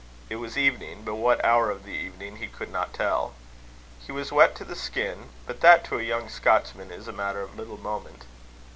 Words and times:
It 0.31 0.37
was 0.37 0.57
evening, 0.57 1.03
but 1.05 1.13
what 1.13 1.45
hour 1.45 1.69
of 1.69 1.83
the 1.83 1.91
evening 1.91 2.37
he 2.37 2.47
could 2.47 2.71
not 2.71 2.91
tell. 2.91 3.35
He 4.03 4.11
was 4.11 4.31
wet 4.31 4.55
to 4.55 4.65
the 4.65 4.75
skin; 4.75 5.29
but 5.45 5.61
that 5.61 5.85
to 5.89 5.99
a 5.99 6.01
young 6.01 6.27
Scotchman 6.27 6.89
is 6.89 7.07
a 7.07 7.13
matter 7.13 7.41
of 7.43 7.55
little 7.55 7.77
moment. 7.77 8.23